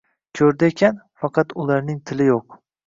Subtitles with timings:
[0.39, 0.97] ko'rdi ekan?..
[1.21, 2.63] Faqat ularning tili yo'q...